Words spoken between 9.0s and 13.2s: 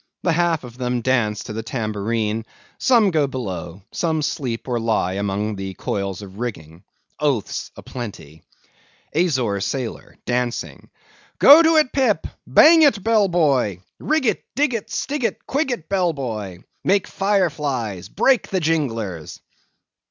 AZORE SAILOR. (Dancing) Go it, Pip! Bang it,